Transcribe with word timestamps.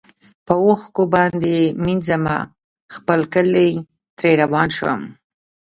په 0.45 0.53
اوښکو 0.65 1.03
باندي 1.13 1.59
مینځمه 1.83 2.37
خپل 2.95 3.19
کلی 3.33 3.69
ترې 4.17 4.31
روان 4.41 4.67
شم 4.77 5.01